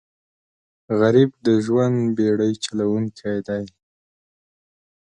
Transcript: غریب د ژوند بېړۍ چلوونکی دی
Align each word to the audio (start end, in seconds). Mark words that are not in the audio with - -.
غریب 0.99 1.31
د 1.45 1.47
ژوند 1.65 1.97
بېړۍ 2.15 2.53
چلوونکی 2.63 3.37
دی 3.47 3.63